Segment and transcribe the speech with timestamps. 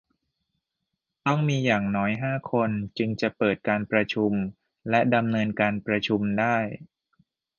[1.25, 4.31] ต้องมีอย่างน้อยห้าคน จึงจะเปิดการประชุม
[4.89, 6.57] และดำเนินการประชุมได้